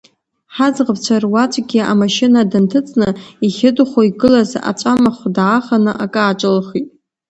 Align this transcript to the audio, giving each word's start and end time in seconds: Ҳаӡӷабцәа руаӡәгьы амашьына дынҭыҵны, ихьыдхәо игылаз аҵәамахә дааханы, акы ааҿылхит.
Ҳаӡӷабцәа 0.55 1.15
руаӡәгьы 1.23 1.81
амашьына 1.91 2.41
дынҭыҵны, 2.51 3.09
ихьыдхәо 3.45 4.01
игылаз 4.09 4.51
аҵәамахә 4.69 5.25
дааханы, 5.35 5.91
акы 6.03 6.19
ааҿылхит. 6.23 6.87